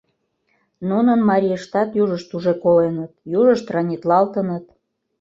[0.89, 4.65] Нунын марийыштат южышт уже коленыт, южышт ранитлалтыныт.